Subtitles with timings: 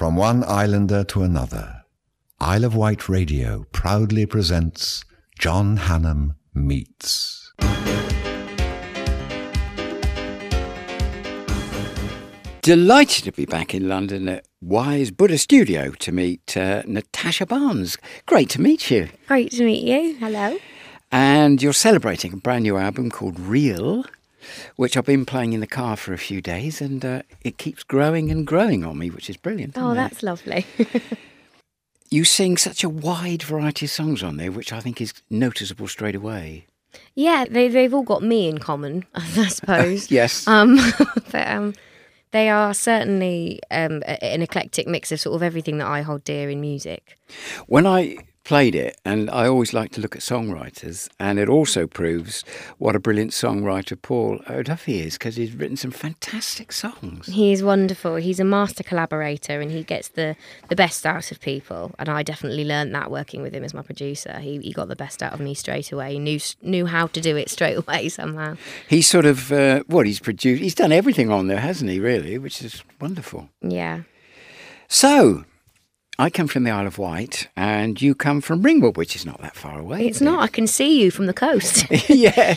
[0.00, 1.82] From one islander to another,
[2.40, 5.04] Isle of Wight Radio proudly presents
[5.38, 7.52] John Hannam Meets.
[12.62, 17.98] Delighted to be back in London at Wise Buddha Studio to meet uh, Natasha Barnes.
[18.24, 19.10] Great to meet you.
[19.28, 20.16] Great to meet you.
[20.16, 20.56] Hello.
[21.12, 24.06] And you're celebrating a brand new album called Real,
[24.76, 27.82] which I've been playing in the car for a few days, and uh, it keeps
[27.82, 29.76] growing and growing on me, which is brilliant.
[29.76, 29.96] Oh, isn't it?
[29.96, 30.66] that's lovely.
[32.12, 35.86] You sing such a wide variety of songs on there, which I think is noticeable
[35.86, 36.66] straight away.
[37.14, 40.10] yeah, they they've all got me in common, I suppose.
[40.18, 40.44] Yes.
[40.48, 40.80] Um,
[41.30, 41.72] but um,
[42.32, 46.50] they are certainly um, an eclectic mix of sort of everything that I hold dear
[46.50, 47.16] in music.
[47.68, 51.86] When I played it, and I always like to look at songwriters, and it also
[51.86, 52.42] proves
[52.78, 57.26] what a brilliant songwriter Paul O'Duffy is, because he's written some fantastic songs.
[57.26, 58.16] He's wonderful.
[58.16, 60.36] He's a master collaborator, and he gets the
[60.68, 61.94] the best out of people.
[61.98, 64.38] And I definitely learned that working with him as my producer.
[64.40, 66.14] He he got the best out of me straight away.
[66.14, 68.56] He knew knew how to do it straight away somehow.
[68.88, 72.38] He's sort of, uh, what, he's produced, he's done everything on there, hasn't he, really,
[72.38, 73.48] which is wonderful.
[73.60, 74.02] Yeah.
[74.88, 75.44] So,
[76.20, 79.40] I come from the Isle of Wight, and you come from Ringwood, which is not
[79.40, 80.06] that far away.
[80.06, 80.26] It's is it?
[80.26, 80.40] not.
[80.42, 81.86] I can see you from the coast.
[82.10, 82.56] yeah,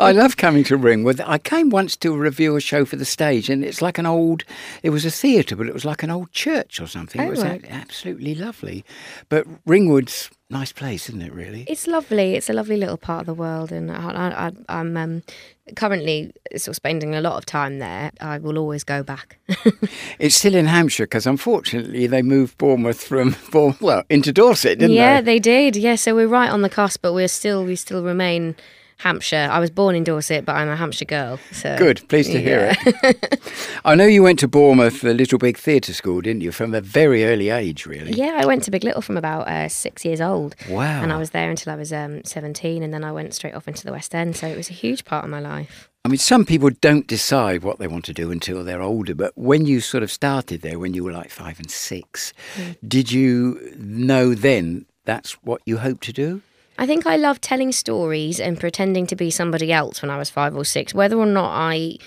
[0.00, 1.20] I love coming to Ringwood.
[1.20, 4.42] I came once to review a show for the stage, and it's like an old.
[4.82, 7.20] It was a theatre, but it was like an old church or something.
[7.20, 7.64] it Oh, was right.
[7.70, 8.84] absolutely lovely.
[9.28, 11.32] But Ringwood's nice place, isn't it?
[11.32, 11.64] Really.
[11.68, 12.34] It's lovely.
[12.34, 15.22] It's a lovely little part of the world, and I, I, I'm um,
[15.76, 18.10] currently sort of spending a lot of time there.
[18.20, 19.38] I will always go back.
[20.18, 24.96] It's still in Hampshire because unfortunately they moved Bournemouth from Bournemouth well into Dorset, didn't
[24.96, 25.14] yeah, they?
[25.14, 25.76] Yeah, they did.
[25.76, 28.56] Yeah, so we're right on the cusp, but we're still we still remain
[28.98, 29.48] Hampshire.
[29.50, 31.38] I was born in Dorset, but I'm a Hampshire girl.
[31.52, 33.40] So Good, pleased to hear it.
[33.84, 36.80] I know you went to Bournemouth, the Little Big Theatre School, didn't you, from a
[36.80, 38.12] very early age, really?
[38.12, 40.56] Yeah, I went to Big Little from about uh, six years old.
[40.68, 41.02] Wow.
[41.02, 43.68] And I was there until I was um, 17, and then I went straight off
[43.68, 44.36] into the West End.
[44.36, 45.88] So it was a huge part of my life.
[46.04, 49.36] I mean, some people don't decide what they want to do until they're older, but
[49.36, 52.32] when you sort of started there, when you were like five and six,
[52.86, 56.42] did you know then that's what you hope to do?
[56.78, 60.30] I think I loved telling stories and pretending to be somebody else when I was
[60.30, 60.94] five or six.
[60.94, 61.98] Whether or not I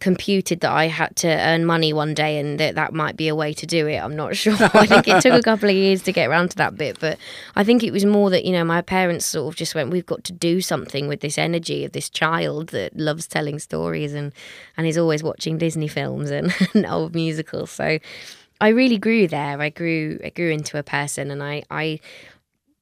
[0.00, 3.34] computed that I had to earn money one day and that that might be a
[3.34, 4.54] way to do it, I'm not sure.
[4.60, 7.18] I think it took a couple of years to get around to that bit, but
[7.56, 10.06] I think it was more that you know my parents sort of just went, "We've
[10.06, 14.32] got to do something with this energy of this child that loves telling stories and
[14.76, 17.98] and is always watching Disney films and, and old musicals." So.
[18.62, 19.58] I really grew there.
[19.58, 21.98] I grew I grew into a person and I, I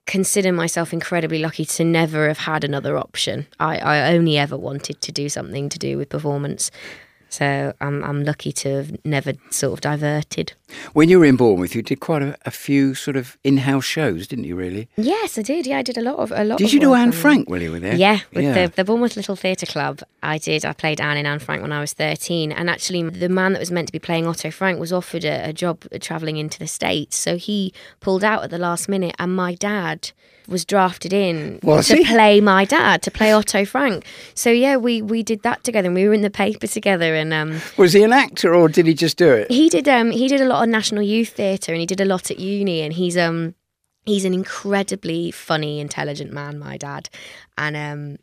[0.08, 3.46] consider myself incredibly lucky to never have had another option.
[3.60, 6.70] I, I only ever wanted to do something to do with performance.
[7.30, 10.52] So I'm I'm lucky to have never sort of diverted.
[10.92, 14.26] When you were in Bournemouth, you did quite a, a few sort of in-house shows,
[14.26, 14.56] didn't you?
[14.56, 14.88] Really?
[14.96, 15.66] Yes, I did.
[15.66, 16.58] Yeah, I did a lot of a lot.
[16.58, 17.94] Did you do Anne Frank while you were there?
[17.94, 18.66] Yeah, with Yeah.
[18.66, 20.00] the the Bournemouth Little Theatre Club.
[20.22, 20.64] I did.
[20.64, 22.50] I played Anne in Anne Frank when I was 13.
[22.52, 25.48] And actually, the man that was meant to be playing Otto Frank was offered a,
[25.50, 27.16] a job travelling into the States.
[27.16, 29.14] So he pulled out at the last minute.
[29.18, 30.10] And my dad
[30.48, 32.04] was drafted in Was to he?
[32.04, 34.04] play my dad, to play Otto Frank.
[34.34, 37.14] So yeah, we, we did that together and we were in the paper together.
[37.14, 39.50] And um, Was he an actor or did he just do it?
[39.50, 42.04] he did um he did a lot of national youth theatre and he did a
[42.04, 43.54] lot at uni and he's um
[44.06, 47.08] he's an incredibly funny intelligent man my dad
[47.58, 48.16] and um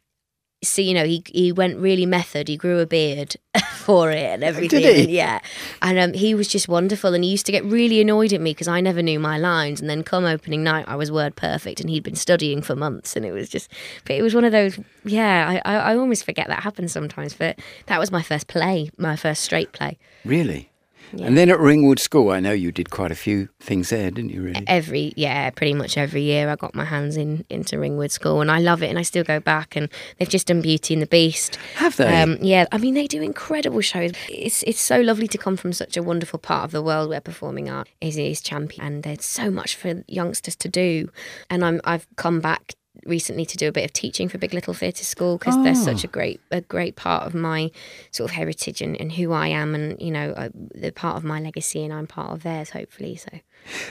[0.67, 3.35] so you know he he went really method he grew a beard
[3.75, 5.15] for it and everything Did he?
[5.15, 5.39] Yeah
[5.81, 8.51] and um he was just wonderful and he used to get really annoyed at me
[8.51, 11.79] because I never knew my lines and then come opening night I was word perfect
[11.79, 13.71] and he'd been studying for months and it was just
[14.05, 17.33] but it was one of those yeah I I, I almost forget that happens sometimes
[17.33, 20.69] but that was my first play my first straight play Really?
[21.13, 24.31] And then at Ringwood School, I know you did quite a few things there, didn't
[24.31, 24.41] you?
[24.41, 24.63] Really?
[24.67, 28.49] every yeah pretty much every year i got my hands in into ringwood school and
[28.51, 31.07] i love it and i still go back and they've just done beauty and the
[31.07, 32.21] beast Have they?
[32.21, 35.73] um, yeah i mean they do incredible shows it's it's so lovely to come from
[35.73, 39.25] such a wonderful part of the world where performing art is is champion and there's
[39.25, 41.09] so much for youngsters to do
[41.49, 42.73] and i'm i've come back
[43.05, 46.03] recently to do a bit of teaching for Big Little Theatre School because they're such
[46.03, 47.71] a great a great part of my
[48.11, 51.23] sort of heritage and, and who I am and you know uh, they're part of
[51.23, 53.29] my legacy and I'm part of theirs hopefully so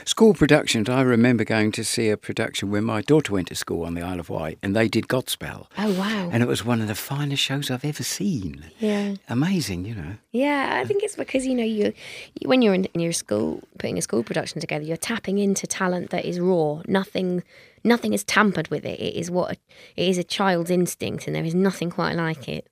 [0.05, 0.89] School productions.
[0.89, 4.01] I remember going to see a production when my daughter went to school on the
[4.01, 6.95] Isle of Wight, and they did Godspell, oh wow and it was one of the
[6.95, 8.65] finest shows I've ever seen.
[8.79, 10.15] yeah Amazing, you know.
[10.31, 11.93] Yeah, I think it's because you know you,
[12.39, 15.67] you when you're in, in your school putting a school production together, you're tapping into
[15.67, 16.81] talent that is raw.
[16.87, 17.43] Nothing,
[17.83, 18.99] nothing is tampered with it.
[18.99, 19.51] It is what
[19.95, 22.67] it is a child's instinct, and there is nothing quite like it.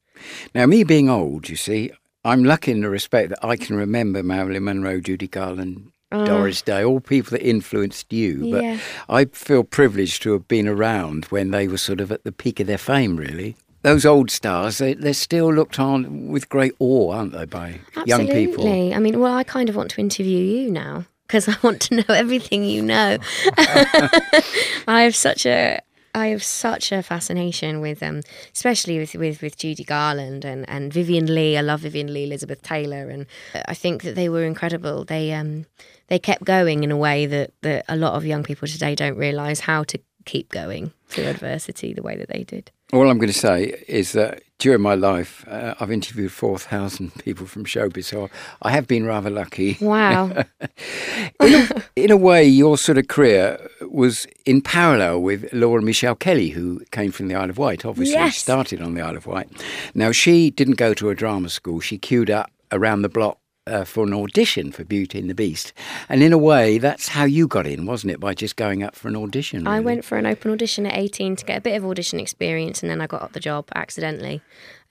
[0.54, 1.92] Now, me being old, you see,
[2.26, 6.26] I'm lucky in the respect that I can remember Marilyn Monroe, Judy Garland, Uh-huh.
[6.26, 8.52] Doris Day, all people that influenced you.
[8.52, 8.78] But Yeah.
[9.10, 12.60] I feel privileged to have been around when they were sort of at the peak
[12.60, 13.56] of their fame, really.
[13.82, 18.28] Those old stars, they, they're still looked on with great awe, aren't they, by young
[18.28, 18.64] people?
[18.66, 18.94] Absolutely.
[18.94, 21.96] I mean, well, I kind of want to interview you now because I want to
[21.96, 23.18] know everything you know.
[23.58, 25.82] I have such a
[26.16, 28.22] I have such a fascination with um
[28.54, 31.58] especially with, with, with Judy Garland and, and Vivien Leigh.
[31.58, 33.26] I love Vivien Leigh, Elizabeth Taylor and
[33.68, 35.06] I think that they were incredible.
[35.06, 35.66] They um
[36.08, 39.18] they kept going in a way that, that a lot of young people today don't
[39.18, 42.72] realise how to keep going through adversity the way that they did.
[42.92, 47.48] All I'm going to say is that during my life, uh, I've interviewed 4,000 people
[47.48, 48.30] from showbiz, so
[48.62, 49.78] I have been rather lucky.
[49.82, 50.28] Wow.
[51.42, 53.60] in, a, in a way, your sort of career
[53.94, 58.16] was in parallel with Laura Michelle Kelly, who came from the Isle of Wight, obviously
[58.16, 58.38] Yes.
[58.38, 59.50] started on the Isle of Wight.
[59.94, 63.38] Now, she didn't go to a drama school, she queued up around the block.
[63.66, 65.72] Uh, for an audition for Beauty and the Beast,
[66.10, 68.20] and in a way, that's how you got in, wasn't it?
[68.20, 69.66] By just going up for an audition.
[69.66, 72.84] I went for an open audition at 18 to get a bit of audition experience,
[72.84, 74.42] and then I got the job accidentally.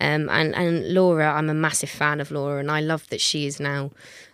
[0.01, 3.47] Um, and, and Laura, I'm a massive fan of Laura, and I love that she
[3.47, 3.91] is now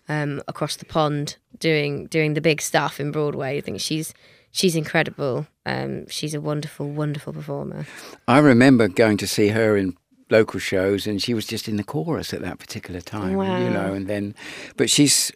[0.09, 3.57] um, across the pond doing doing the big stuff in Broadway.
[3.59, 4.15] I think she's
[4.51, 5.47] she's incredible.
[5.67, 7.87] Um, she's a wonderful, wonderful performer.
[8.27, 9.97] I remember going to see her in
[10.31, 13.31] local shows, and she was just in the chorus at that particular time.
[13.31, 14.35] You know, and then,
[14.77, 15.33] but she's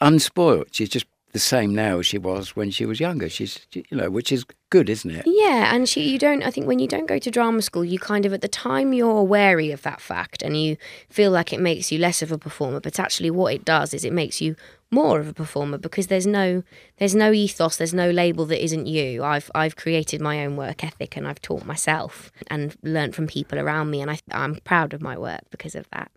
[0.00, 0.68] unspoiled.
[0.72, 3.28] She's just the same now as she was when she was younger.
[3.28, 5.24] She's, you know, which is good, isn't it?
[5.26, 6.42] Yeah, and she, you don't.
[6.42, 8.92] I think when you don't go to drama school, you kind of at the time
[8.92, 10.76] you're wary of that fact, and you
[11.10, 12.80] feel like it makes you less of a performer.
[12.80, 14.56] But actually, what it does is it makes you
[14.90, 16.62] more of a performer because there's no
[16.96, 19.22] there's no ethos, there's no label that isn't you.
[19.22, 23.58] I've I've created my own work ethic, and I've taught myself and learnt from people
[23.58, 26.10] around me, and I I'm proud of my work because of that.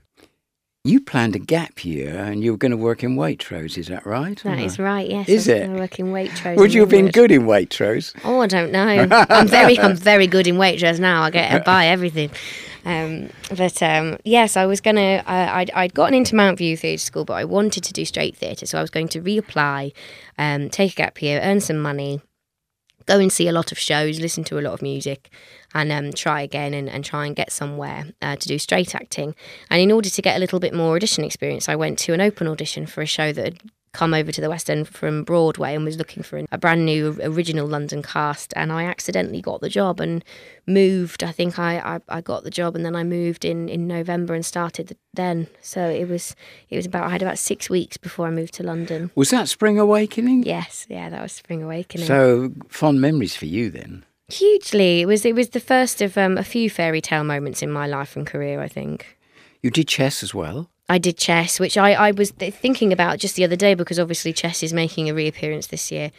[0.83, 3.77] You planned a gap year, and you were going to work in Waitrose.
[3.77, 4.41] Is that right?
[4.43, 5.07] That is right.
[5.07, 5.29] Yes.
[5.29, 5.67] Is I'm it?
[5.67, 6.57] gonna work in Waitrose.
[6.57, 8.19] Would you have been good in Waitrose?
[8.23, 9.07] Oh, I don't know.
[9.29, 11.21] I'm very, I'm very good in Waitrose now.
[11.21, 12.31] I get I buy everything.
[12.83, 15.23] Um, but um, yes, I was gonna.
[15.27, 18.65] I, I'd, I'd gotten into Mountview Theatre School, but I wanted to do straight theatre,
[18.65, 19.93] so I was going to reapply,
[20.39, 22.21] um, take a gap year, earn some money,
[23.05, 25.29] go and see a lot of shows, listen to a lot of music,
[25.73, 29.35] and um, try again and, and try and get somewhere uh, to do straight acting.
[29.69, 32.21] And in order to get a little bit more audition experience, I went to an
[32.21, 33.57] open audition for a show that had
[33.93, 37.17] come over to the West End from Broadway and was looking for a brand new
[37.21, 38.53] original London cast.
[38.55, 40.23] And I accidentally got the job and
[40.65, 41.23] moved.
[41.23, 44.33] I think I, I, I got the job and then I moved in, in November
[44.33, 45.47] and started then.
[45.61, 46.35] So it was
[46.69, 49.11] it was about I had about six weeks before I moved to London.
[49.15, 50.43] Was that Spring Awakening?
[50.43, 52.07] Yes, yeah, that was Spring Awakening.
[52.07, 54.05] So fond memories for you then.
[54.29, 57.69] Hugely, it was it was the first of um, a few fairy tale moments in
[57.71, 58.61] my life and career.
[58.61, 59.17] I think
[59.61, 60.69] You did chess as well.
[60.91, 63.97] I did chess, which I I was th- thinking about just the other day because
[63.97, 66.11] obviously chess is making a reappearance this year,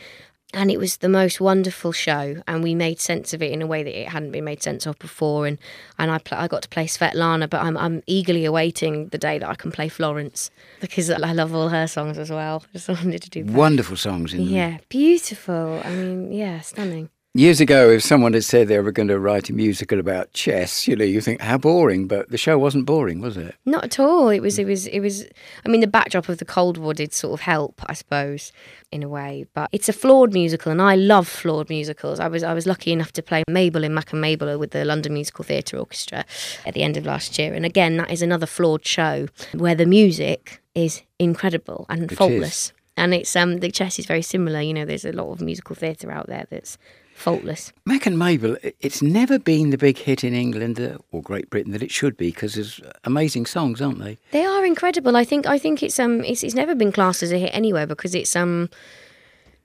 [0.55, 3.67] and it was the most wonderful show, and we made sense of it in a
[3.67, 5.59] way that it hadn't been made sense of before, and
[5.99, 9.39] and I pl- I got to play Svetlana, but I'm I'm eagerly awaiting the day
[9.39, 12.65] that I can play Florence because I love all her songs as well.
[12.73, 13.53] Just wanted to do that.
[13.53, 14.33] Wonderful songs.
[14.33, 15.83] Yeah, beautiful.
[15.85, 17.11] I mean, yeah, stunning.
[17.35, 20.87] Years ago, if someone had said they were going to write a musical about chess,
[20.87, 23.55] you know, you think how boring, but the show wasn't boring, was it?
[23.65, 24.29] Not at all.
[24.29, 24.59] It was.
[24.59, 24.87] It was.
[24.89, 25.25] It was.
[25.65, 28.53] I mean, the backdrop of the Cold War did sort of help, I suppose,
[28.91, 29.47] in a way.
[29.55, 32.21] But it's a flawed musical, and I love flawed musicals.
[32.21, 32.43] I was.
[32.43, 35.43] I was lucky enough to play Mabel in Mack and Mabel with the London Musical
[35.43, 36.27] Theatre Orchestra
[36.67, 37.55] at the end of last year.
[37.55, 42.75] And again, that is another flawed show where the music is incredible and It faultless.
[42.95, 44.61] And it's um the chess is very similar.
[44.61, 46.77] You know, there's a lot of musical theatre out there that's
[47.15, 47.73] faultless.
[47.87, 51.83] Mack and Mabel, it's never been the big hit in England or Great Britain that
[51.83, 54.19] it should be because there's amazing songs, aren't they?
[54.31, 55.17] They are incredible.
[55.17, 57.87] I think I think it's um it's, it's never been classed as a hit anywhere
[57.87, 58.71] because it's um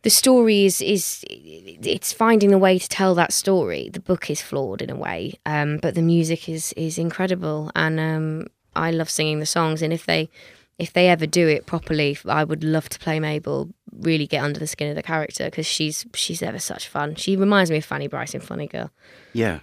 [0.03, 3.89] the story is is it's finding the way to tell that story.
[3.89, 7.99] The book is flawed in a way, um, but the music is is incredible, and
[7.99, 9.81] um, I love singing the songs.
[9.81, 10.29] And if they
[10.77, 13.69] if they ever do it properly, I would love to play Mabel.
[13.91, 17.15] Really get under the skin of the character because she's she's ever such fun.
[17.15, 18.91] She reminds me of Fanny Brice in Funny Girl.
[19.33, 19.61] Yeah.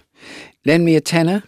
[0.65, 1.43] Lend Me a Tenor,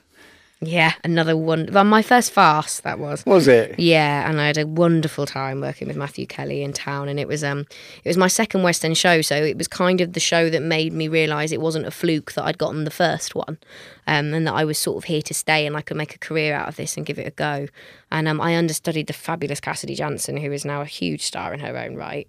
[0.59, 1.69] Yeah, another one.
[1.71, 3.23] Well, my first farce that was.
[3.27, 3.79] was it?
[3.79, 7.27] Yeah, and I had a wonderful time working with Matthew Kelly in town, and it
[7.27, 7.65] was um
[8.03, 10.63] it was my second West End show, so it was kind of the show that
[10.63, 13.59] made me realise it wasn't a fluke that I'd gotten the first one,
[14.07, 16.19] um, and that I was sort of here to stay and I could make a
[16.19, 17.67] career out of this and give it a go.
[18.11, 21.59] And um, I understudied the fabulous Cassidy Janson, who is now a huge star in
[21.59, 22.27] her own right.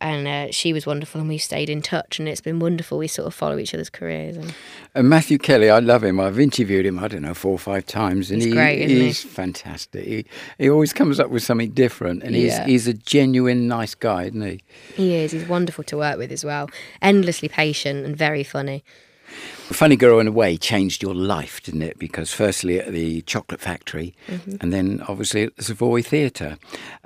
[0.00, 2.98] And uh, she was wonderful, and we've stayed in touch, and it's been wonderful.
[2.98, 4.36] We sort of follow each other's careers.
[4.36, 4.54] And...
[4.94, 6.18] And Matthew Kelly, I love him.
[6.20, 9.06] I've interviewed him, I don't know, four or five times, and He's he, great, isn't
[9.06, 9.12] he?
[9.12, 10.04] fantastic.
[10.04, 10.24] He,
[10.58, 12.64] he always comes up with something different, and Yeah.
[12.64, 14.60] he's he's a genuine nice guy, isn't he?
[14.94, 15.32] He is.
[15.32, 16.70] He's wonderful to work with as well.
[17.02, 18.82] Endlessly patient and very funny.
[19.30, 21.98] Funny Girl in a way changed your life, didn't it?
[21.98, 24.56] Because firstly at the Chocolate Factory, Mm-hmm.
[24.60, 26.58] and then obviously at the Savoy Theatre.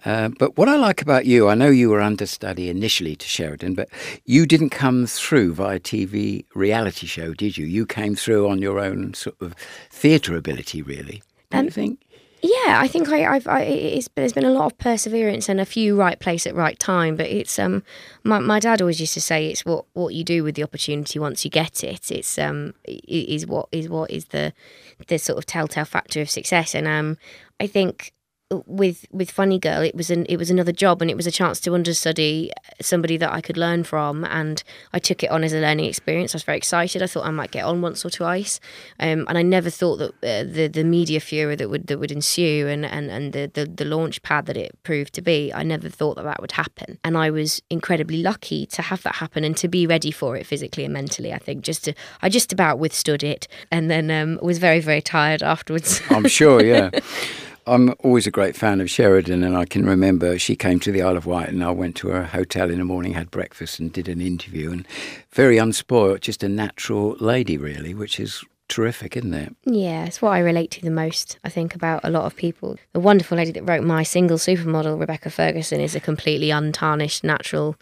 [0.05, 3.75] Uh, but what I like about you, I know you were understudy initially to Sheridan,
[3.75, 3.89] but
[4.25, 7.67] you didn't come through via TV reality show, did you?
[7.67, 9.55] You came through on your own sort of
[9.91, 11.23] theatre ability, really.
[11.51, 12.01] Don't Um, you think?
[12.47, 15.65] Yeah, I think I, I've I, it's, there's been a lot of perseverance and a
[15.65, 17.17] few right place at right time.
[17.17, 17.83] But it's um,
[18.23, 21.19] my my dad always used to say it's what what you do with the opportunity
[21.19, 22.11] once you get it.
[22.11, 24.53] It's um is what is what is the
[25.07, 26.75] the sort of telltale factor of success.
[26.75, 27.17] And um,
[27.61, 28.13] I think
[28.51, 31.31] with with Funny Girl, it was an it was another job and it was a
[31.31, 35.53] chance to understudy somebody that I could learn from, and I took it on as
[35.53, 36.35] a learning experience.
[36.35, 37.03] I was very excited.
[37.03, 38.61] I thought I might get on once or twice,
[39.01, 42.13] um, and I never thought that uh, the the media furor that would that would
[42.13, 45.53] ensue and and and the, the the launch pad that it proved to be.
[45.53, 49.17] I never thought that that would happen, and I was incredibly lucky to have that
[49.17, 51.33] happen and to be ready for it physically and mentally.
[51.33, 55.03] I think just to I just about withstood it, and then um, was very very
[55.03, 56.03] tired afterwards.
[56.11, 56.91] I'm sure, yeah.
[57.67, 61.03] I'm always a great fan of Sheridan, and I can remember she came to the
[61.03, 63.93] Isle of Wight, and I went to her hotel in the morning, had breakfast, and
[63.93, 64.71] did an interview.
[64.71, 64.87] And
[65.31, 69.57] very unspoilt, just a natural lady, really, which is terrific, isn't it?
[69.65, 72.77] Yeah, it's what I relate to the most, I think, about a lot of people.
[72.93, 77.77] The wonderful lady that wrote my single supermodel, Rebecca Ferguson, is a completely untarnished, natural,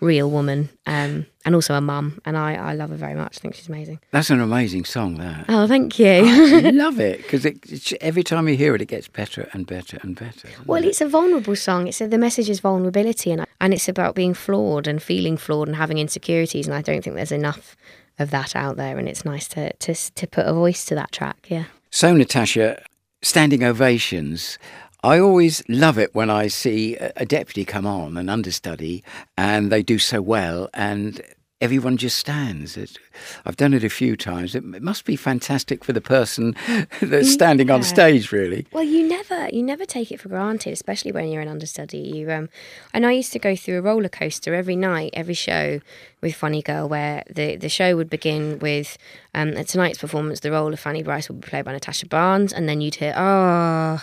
[0.00, 2.20] real woman, um, and also a mum.
[2.24, 3.38] And I, I love her very much.
[3.38, 4.00] I think she's amazing.
[4.10, 5.46] That's an amazing song, that.
[5.48, 6.06] Oh, thank you.
[6.06, 9.98] I love it because it, every time you hear it, it gets better and better
[10.02, 10.48] and better.
[10.66, 10.88] Well, it?
[10.88, 11.86] it's a vulnerable song.
[11.88, 15.68] It's a, the message is vulnerability, and and it's about being flawed and feeling flawed
[15.68, 16.66] and having insecurities.
[16.66, 17.76] And I don't think there's enough
[18.18, 18.98] of that out there.
[18.98, 21.46] And it's nice to to to put a voice to that track.
[21.48, 21.64] Yeah.
[21.90, 22.82] So, Natasha,
[23.22, 24.58] standing ovations.
[25.02, 29.04] I always love it when I see a deputy come on, an understudy,
[29.36, 31.22] and they do so well, and
[31.60, 32.76] everyone just stands.
[32.76, 32.98] It,
[33.44, 34.54] I've done it a few times.
[34.54, 36.54] It, it must be fantastic for the person
[37.00, 38.66] that's standing on stage, really.
[38.72, 41.98] Well, you never you never take it for granted, especially when you're an understudy.
[41.98, 42.48] You um,
[42.92, 45.80] and I used to go through a roller coaster every night, every show
[46.20, 48.98] with Funny Girl, where the the show would begin with
[49.34, 52.68] um, tonight's performance, the role of Fanny Brice would be played by Natasha Barnes, and
[52.68, 54.02] then you'd hear oh.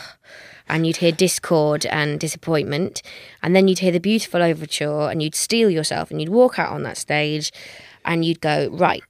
[0.69, 3.01] And you'd hear discord and disappointment,
[3.41, 6.71] and then you'd hear the beautiful overture, and you'd steel yourself, and you'd walk out
[6.71, 7.51] on that stage,
[8.05, 9.03] and you'd go right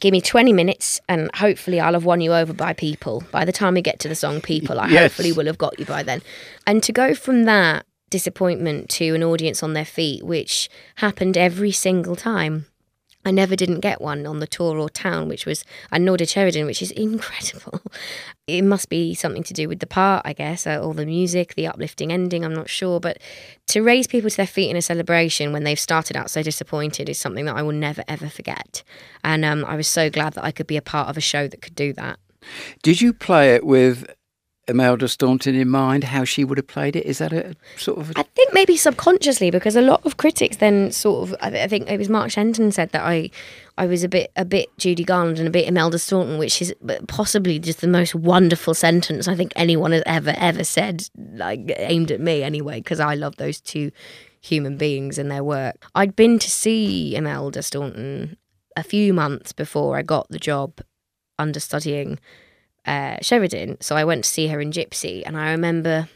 [0.00, 3.24] give me 20 minutes and hopefully I'll have won you over by people.
[3.32, 5.02] By the time we get to the song People, I Yes.
[5.02, 6.22] hopefully will have got you by then.
[6.66, 11.72] And to go from that disappointment to an audience on their feet, which happened every
[11.72, 12.66] single time.
[13.28, 16.30] I never didn't get one on the tour or town, which was, and nor did
[16.30, 17.82] Sheridan, which is incredible.
[18.46, 21.54] It must be something to do with the part, I guess, uh, or the music,
[21.54, 23.00] the uplifting ending, I'm not sure.
[23.00, 23.18] But
[23.66, 27.10] to raise people to their feet in a celebration when they've started out so disappointed
[27.10, 28.82] is something that I will never, ever forget.
[29.22, 31.46] And um, I was so glad that I could be a part of a show
[31.48, 32.18] that could do that.
[32.82, 34.10] Did you play it with
[34.68, 37.06] Imelda Staunton in mind, how she would have played it?
[37.06, 38.12] Is that a sort of.
[38.16, 41.90] I think maybe subconsciously because a lot of critics then sort of I, I think
[41.90, 43.30] it was Mark Shenton said that I
[43.78, 46.74] I was a bit a bit Judy Garland and a bit Imelda Staunton, which is
[47.06, 52.10] possibly just the most wonderful sentence I think anyone has ever ever said, like aimed
[52.10, 53.90] at me anyway, because I love those two
[54.40, 55.86] human beings and their work.
[55.94, 58.36] I'd been to see Imelda Staunton
[58.76, 60.80] a few months before I got the job
[61.38, 62.18] understudying
[62.88, 66.08] uh, Sheridan, so I went to see her in Gypsy, and I remember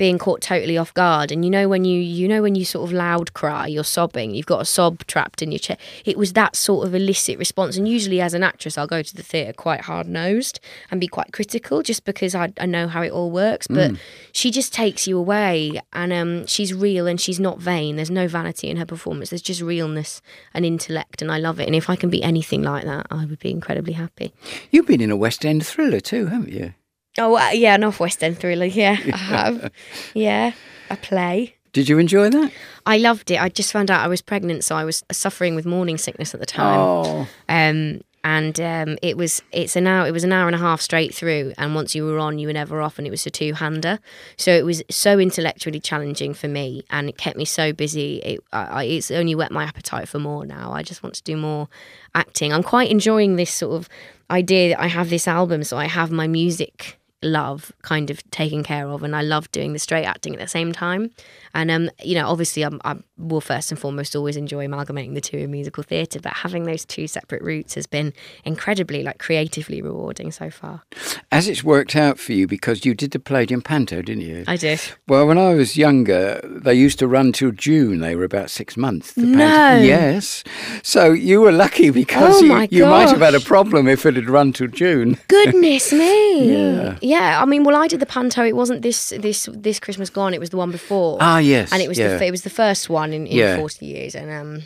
[0.00, 1.30] being caught totally off guard.
[1.30, 4.34] And you know when you you know when you sort of loud cry you're sobbing
[4.34, 7.76] you've got a sob trapped in your chest it was that sort of illicit response.
[7.76, 10.58] And usually as an actress i'll go to the theatre quite hard nosed
[10.90, 13.66] and be quite critical just because I, I know how it all works.
[13.66, 13.92] But
[14.32, 17.96] she just takes you away and um, she's real and she's not vain.
[17.96, 19.28] There's no vanity in her performance.
[19.28, 20.22] There's just realness
[20.54, 21.66] and intellect and i love it.
[21.66, 24.32] And if i can be anything like that i would be incredibly happy.
[24.70, 26.72] You've been in a West End thriller too, haven't you?
[27.20, 29.70] Oh uh, yeah an off west end thriller yeah i have
[30.14, 30.52] yeah
[30.90, 32.50] a play Did you enjoy that?
[32.84, 33.38] I loved it.
[33.40, 36.40] I just found out I was pregnant, so I was suffering with morning sickness at
[36.40, 36.78] the time.
[36.80, 40.04] Oh, Um, and um, it was it's an hour.
[40.08, 41.52] It was an hour and a half straight through.
[41.58, 42.98] And once you were on, you were never off.
[42.98, 43.98] And it was a two hander,
[44.36, 48.16] so it was so intellectually challenging for me, and it kept me so busy.
[48.30, 50.72] It I, I- it's only whet my appetite for more now.
[50.72, 51.68] I just want to do more
[52.16, 52.52] acting.
[52.52, 53.88] I'm quite enjoying this sort of
[54.28, 58.62] idea that I have this album, so I have my music love kind of taking
[58.62, 61.10] care of, and I love doing the straight acting at the same time.
[61.54, 65.20] And um, you know, obviously, I'm, I will first and foremost always enjoy amalgamating the
[65.20, 68.12] two in musical theatre, but having those two separate routes has been
[68.44, 70.82] incredibly like creatively rewarding so far.
[71.30, 74.44] As it's worked out for you, because you did the Palladium Panto, didn't you?
[74.46, 78.00] I did Well, when I was younger, they used to run till June.
[78.00, 79.12] They were about six months.
[79.12, 79.80] The No.
[79.80, 80.44] Yes.
[80.82, 84.14] So you were lucky because Oh you, you might have had a problem if it
[84.14, 85.18] had run till June.
[85.28, 86.30] Goodness me!
[86.50, 86.98] Yeah.
[87.10, 87.42] Yeah.
[87.42, 88.44] I mean, well, I did the panto.
[88.44, 90.32] It wasn't this this this Christmas gone.
[90.34, 91.18] It was the one before.
[91.20, 91.72] Ah, yes.
[91.72, 92.16] and it was yeah.
[92.16, 93.56] the it was the first one in, in Yeah.
[93.56, 94.62] forty years, and um,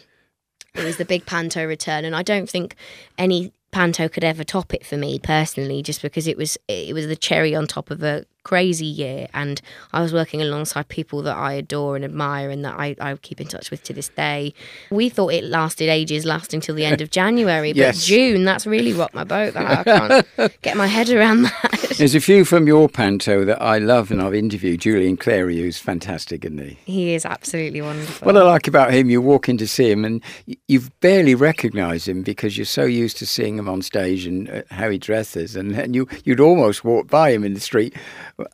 [0.75, 2.05] it was the big panto return.
[2.05, 2.77] And I don't think
[3.19, 7.07] any panto could ever top it for me personally, just because it was it was
[7.07, 9.61] the cherry on top of a crazy year, and
[9.93, 13.41] I was working alongside people that I adore and admire, and that I, I keep
[13.41, 14.55] in touch with to this day.
[14.91, 18.93] We thought it lasted ages, lasting till the end of January, but June that's really
[18.93, 19.55] rocked my boat.
[19.55, 21.95] That I can't get my head around that.
[21.99, 24.81] There's a few from your panto that I love and I've interviewed.
[24.81, 26.79] Julian Clary, who's fantastic, isn't he?
[26.85, 28.27] He is absolutely wonderful.
[28.27, 30.23] What I like about him, you walk in to see him and
[30.69, 34.63] you've barely recognised him because you're so used to seeing him on stage and uh,
[34.71, 37.95] how he dresses, and, and you you'd almost walk by him in the street.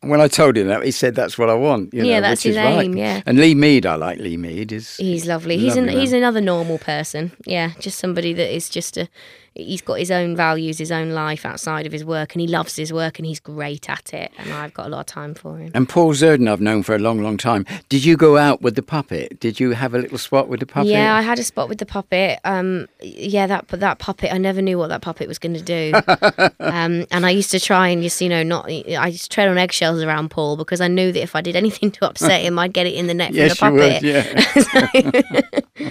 [0.03, 2.45] When I told him that, he said, "That's what I want." You Yeah, know, that's
[2.45, 2.91] which is his right.
[2.95, 3.23] yeah.
[3.27, 4.73] And Lee Mead, I like Lee Mead.
[4.73, 5.57] Is He's lovely.
[5.57, 6.01] He's an, Lovely man.
[6.01, 7.33] he's another normal person.
[7.47, 9.09] Yeah, just somebody that is just a.
[9.55, 12.77] He's got his own values, his own life outside of his work, and he loves
[12.77, 14.31] his work, and he's great at it.
[14.39, 15.73] And I've got a lot of time for him.
[15.75, 17.67] And Paul Zerdin, I've known for a long, long time.
[17.89, 19.41] Did you go out with the puppet?
[19.41, 20.91] Did you have a little spot with the puppet?
[20.91, 22.39] Yeah, I had a spot with the puppet.
[22.45, 25.93] Um, yeah, that that puppet, I never knew what that puppet was going to do.
[26.61, 28.67] um, and I used to try and just you know not.
[28.67, 31.57] I used to tread on eggshells around Paul because I knew that if I did
[31.57, 34.03] anything to upset him, I'd get it in the net Yes, from the would.
[34.03, 35.91] Yeah.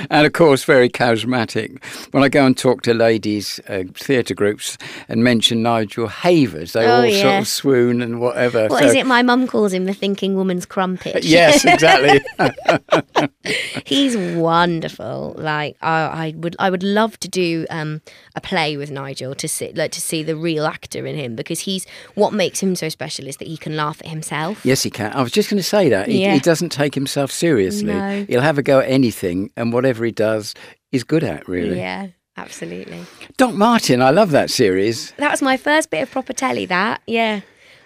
[0.10, 1.82] and of course, very charismatic.
[2.12, 4.78] When I go and talk to ladies, uh, theatre groups,
[5.08, 8.68] and mention Nigel Havers, they Oh, all sort of swoon and whatever.
[8.68, 9.06] What So- is it?
[9.06, 11.24] My mum calls him the thinking woman's crumpet.
[11.30, 12.20] Yes, exactly.
[13.86, 15.34] He's wonderful.
[15.38, 18.00] Like I, I would, I would love to do um,
[18.36, 21.60] a play with Nigel to see, like to see the real actor in him because
[21.60, 24.64] he's what makes him so special is that he can laugh at himself.
[24.64, 25.12] yes, he can.
[25.12, 26.08] I was just going to say that.
[26.08, 26.34] He, Yeah.
[26.34, 27.84] he doesn't take himself seriously.
[27.92, 28.24] No.
[28.28, 30.54] He'll have a go at anything, and whatever he does,
[30.90, 31.78] he's good at, really.
[31.78, 33.04] Yeah, absolutely.
[33.36, 35.12] Doc Martin, I love that series.
[35.12, 36.66] That was my first bit of proper telly.
[36.66, 37.40] That yeah,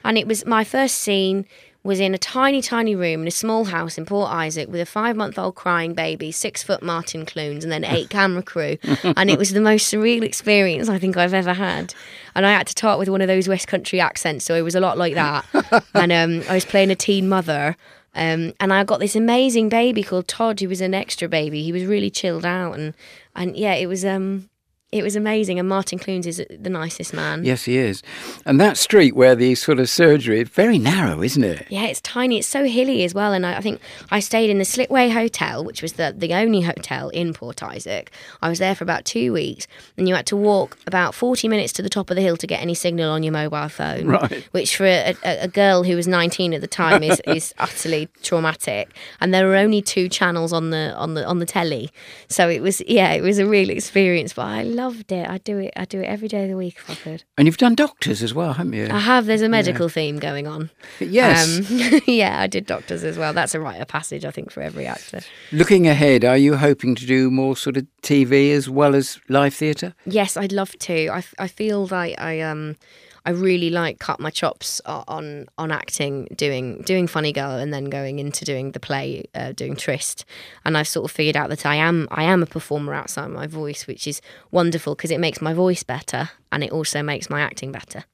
[0.05, 1.47] and it was my first scene
[1.85, 4.87] was in a tiny, tiny room in a small house in Port Isaac with a
[4.87, 9.61] five-month-old crying baby, six-foot Martin Clunes, and then eight camera crew, and it was the
[9.61, 11.95] most surreal experience I think I've ever had.
[12.35, 14.75] And I had to talk with one of those West Country accents, so it was
[14.75, 15.45] a lot like that.
[15.95, 17.77] and um, I was playing a teen mother.
[18.17, 21.65] Um, and I got this amazing baby called Todd, who was an extra baby.
[21.65, 22.95] He was really chilled out, and
[23.35, 24.49] and yeah, it was um,
[24.95, 25.59] it was amazing.
[25.59, 27.45] And Martin Clunes is the nicest man.
[27.45, 28.01] Yes, he is.
[28.47, 31.67] And that street where the sort of surgery very narrow, isn't it?
[31.69, 32.39] Yeah, it's tiny.
[32.39, 33.33] It's so hilly as well.
[33.33, 33.81] And I, I think
[34.13, 38.13] I stayed in the Slipway Hotel, which was the, the only hotel in Port Isaac.
[38.41, 41.73] I was there for about two weeks, and you had to walk about 40 minutes
[41.75, 44.07] to the top of the hill to get any signal on your mobile phone.
[44.07, 44.49] Right.
[44.53, 48.09] Which for a, a, a girl who was 19 at the time is, is utterly
[48.23, 48.95] traumatic.
[49.21, 51.91] And there were only two channels on the on the on the telly,
[52.29, 54.33] so it was yeah, it was a real experience.
[54.33, 55.29] But I loved it.
[55.29, 55.73] I do it.
[55.77, 57.25] I do it every day of the week if I could.
[57.39, 58.89] And you've done doctors as well, haven't you?
[58.91, 59.27] I have.
[59.27, 60.71] There's a medical theme going on.
[61.01, 61.59] yes.
[61.71, 63.33] Um, yeah, I did Doctors as well.
[63.33, 65.21] That's a rite of passage, I think, for every actor.
[65.53, 69.55] Looking ahead, are you hoping to do more sort of TV as well as live
[69.55, 69.95] theatre?
[70.05, 71.09] Yes, I'd love to.
[71.09, 72.77] I, I feel like I um
[73.27, 77.87] I really like cut my chops on on acting, doing doing Funny Girl, and then
[77.87, 80.25] going into doing the play, uh, doing Tryst.
[80.65, 83.47] And I've sort of figured out that I am I am a performer outside my
[83.47, 87.41] voice, which is wonderful because it makes my voice better and it also makes my
[87.41, 88.05] acting better.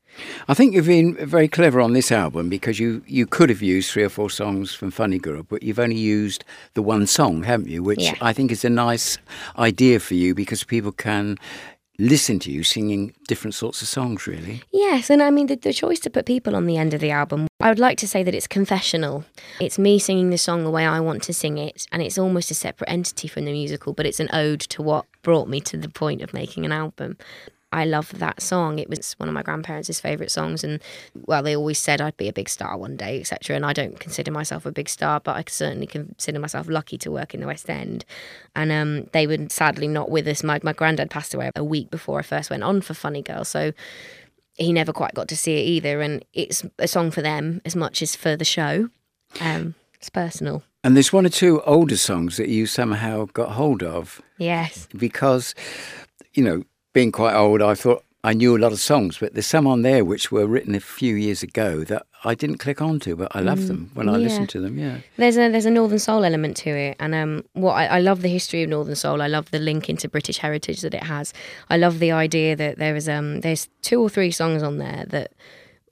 [0.49, 3.91] I think you've been very clever on this album because you, you could have used
[3.93, 6.45] three or four songs from Funny Girl, but you've only used
[6.75, 7.83] the one song, haven't you?
[7.83, 8.15] Which Yeah.
[8.21, 9.19] I think is a nice
[9.57, 11.39] idea for you because people can
[12.01, 14.63] listen to you singing different sorts of songs, really.
[14.73, 17.11] Yes, and I mean the, the choice to put people on the end of the
[17.11, 17.47] album.
[17.61, 19.25] I would like to say that it's confessional.
[19.61, 22.51] It's me singing the song the way I want to sing it, and it's almost
[22.51, 25.77] a separate entity from the musical, but it's an ode to what brought me to
[25.77, 27.19] the point of making an album.
[27.73, 28.79] I love that song.
[28.81, 30.81] It was one of my grandparents' favourite songs, and
[31.27, 33.55] well, they always said I'd be a big star one day, etc.
[33.55, 37.11] And I don't consider myself a big star, but I certainly consider myself lucky to
[37.13, 38.05] work in the West End.
[38.57, 40.43] And um, they were sadly not with us.
[40.43, 43.45] My my granddad passed away a week before I first went on for Funny Girl,
[43.45, 43.73] so
[44.57, 46.01] he never quite got to see it either.
[46.01, 48.91] And it's a song for them as much as for the show.
[49.41, 50.65] Um, it's personal.
[50.83, 54.89] And there's one or two older songs that you somehow got hold of Yes.
[54.97, 55.55] because,
[56.33, 59.47] you know, being quite old, I thought I knew a lot of songs, but there's
[59.47, 63.17] some on there which were written a few years ago that I didn't click onto,
[63.17, 64.19] but I love them when I yeah.
[64.19, 64.79] listen to them.
[64.79, 64.99] Yeah.
[65.17, 68.21] There's a there's a Northern Soul element to it, and um, what I, I love
[68.21, 69.23] the history of Northern Soul.
[69.23, 71.33] I love the link into British heritage that it has.
[71.71, 75.07] I love the idea that there is um there's two or three songs on there
[75.09, 75.33] that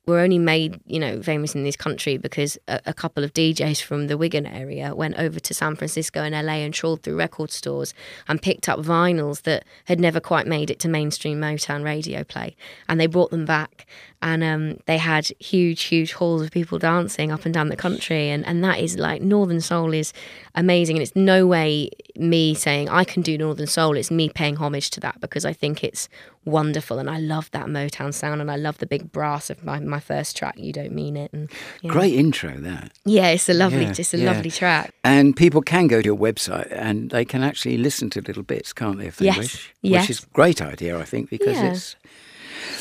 [0.08, 3.82] were only made, you know, famous in this country because a, a, couple of DJs
[3.82, 7.50] from the Wigan area went over to San Francisco and LA and trawled through record
[7.50, 7.92] stores
[8.26, 12.56] and picked up vinyls that had never quite made it to mainstream Motown radio play.
[12.88, 13.86] And they brought them back
[14.20, 18.30] and um, they had huge, huge halls of people dancing up and down the country.
[18.30, 20.12] And, and that is like Northern Soul is
[20.56, 20.96] amazing.
[20.96, 24.90] And it's no way me saying I can do Northern Soul, it's me paying homage
[24.90, 26.08] to that because I think it's
[26.44, 26.98] wonderful.
[26.98, 30.00] And I love that Motown sound and I love the big brass of my, my
[30.00, 31.32] first track, You Don't Mean It.
[31.32, 31.48] And,
[31.86, 32.92] Great intro, that.
[33.04, 34.32] Yeah, it's a lovely, Yeah, just a yeah.
[34.32, 34.92] lovely track.
[35.04, 38.72] And people can go to your website and they can actually listen to little bits,
[38.72, 39.74] can't they, if they Yes, wish?
[39.82, 40.02] yes.
[40.02, 41.70] Which is a great idea, I think, because Yeah.
[41.70, 41.94] it's.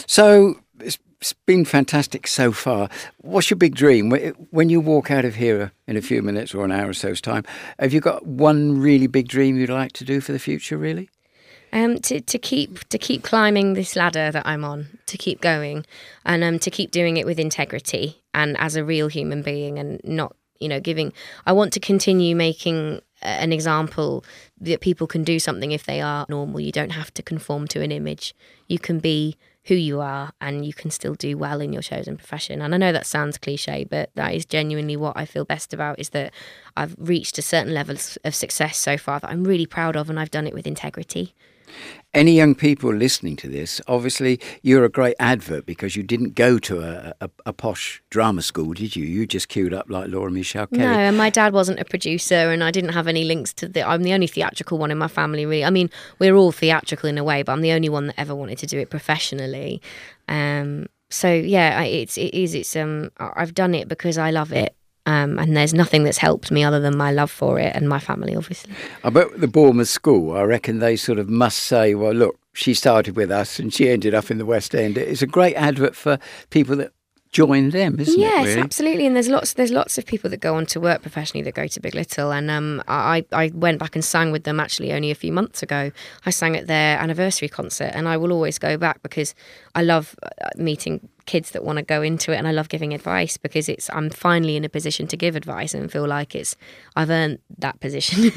[0.08, 2.90] So it's, it's been fantastic so far.
[3.18, 4.12] What's your big dream?
[4.52, 7.22] When you walk out of here in a few minutes or an hour or so's
[7.22, 7.44] time,
[7.80, 11.10] have you got one really big dream you'd like to do for the future, really?
[11.74, 15.86] um, to, to keep to keep climbing this ladder that I'm on, to keep going,
[16.26, 20.02] and um, to keep doing it with integrity and as a real human being, and
[20.04, 21.14] not you know giving.
[21.46, 24.24] I want to continue making an example
[24.62, 26.60] that people can do something if they are normal.
[26.60, 28.36] You don't have to conform to an image.
[28.68, 29.36] You can be
[29.68, 32.62] who you are, and you can still do well in your chosen profession.
[32.62, 36.00] And I know that sounds cliche, but that is genuinely what I feel best about.
[36.00, 36.34] Is that
[36.76, 40.20] I've reached a certain level of success so far that I'm really proud of, and
[40.20, 41.36] I've done it with integrity.
[42.14, 46.58] Any young people listening to this, obviously you're a great advert because you didn't go
[46.60, 49.06] to a, a, a posh drama school, did you?
[49.06, 50.82] You just queued up like Laura Michelle Kelly.
[50.82, 53.88] No, and my dad wasn't a producer, and I didn't have any links to the.
[53.88, 55.66] I'm the only theatrical one in my family, really.
[55.66, 58.34] I mean, we're all theatrical in a way, but I'm the only one that ever
[58.34, 59.82] wanted to do it professionally.
[60.28, 64.76] Um, so yeah, it's it is it's um I've done it because I love it.
[65.08, 68.00] Um, and there's nothing that's helped me other than my love for it and my
[68.00, 68.74] family, obviously.
[69.06, 72.74] I bet the Bournemouth school, I reckon they sort of must say, well, look, she
[72.74, 74.98] started with us and she ended up in the West End.
[74.98, 76.92] It's a great advert for people that
[77.32, 78.50] join them, isn't yes, it?
[78.50, 78.62] Really?
[78.62, 79.06] absolutely.
[79.06, 81.68] And there's lots there's lots of people that go on to work professionally that go
[81.68, 82.32] to Big Little.
[82.34, 85.64] And um, I I went back and sang with them actually only a few months
[85.64, 85.92] ago.
[86.26, 89.36] I sang at their anniversary concert, and I will always go back because
[89.74, 92.94] I love uh, meeting kids that want to go into it, and I love giving
[92.94, 96.56] advice because it's I'm finally in a position to give advice and feel like it's
[96.96, 98.32] I've earned that position.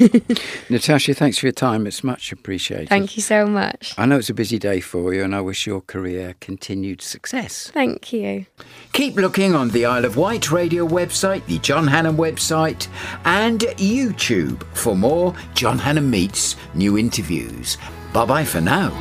[0.69, 1.87] Natasha, thanks for your time.
[1.87, 2.89] It's much appreciated.
[2.89, 3.95] Thank you so much.
[3.97, 7.71] I know it's a busy day for you, and I wish your career continued success.
[7.73, 8.45] Thank you.
[8.93, 12.87] Keep looking on the Isle of Wight radio website, the John Hannam website,
[13.25, 17.77] and YouTube for more John Hannam Meets new interviews.
[18.13, 18.91] Bye bye for now.